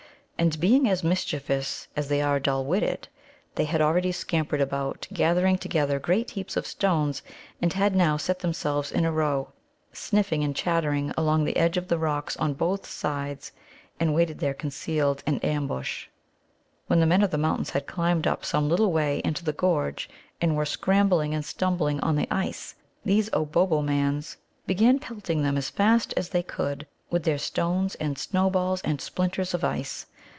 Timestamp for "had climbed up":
17.69-18.43